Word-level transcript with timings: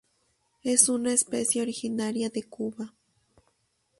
Es 0.63 0.89
una 0.89 1.13
especie 1.13 1.61
originaria 1.61 2.31
de 2.31 2.41
Cuba. 2.41 2.95